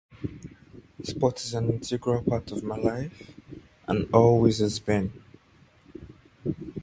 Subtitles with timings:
[1.03, 3.29] Sport is an integral part of my life
[3.87, 5.13] and always has been.